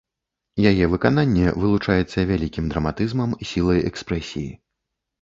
Яе 0.69 0.85
выкананне 0.93 1.53
вылучаецца 1.65 2.19
вялікім 2.33 2.73
драматызмам, 2.75 3.39
сілай 3.55 3.89
экспрэсіі. 3.95 4.53